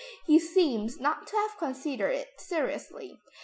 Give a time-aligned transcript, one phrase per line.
[0.25, 3.19] He seems not to have considered it seriously.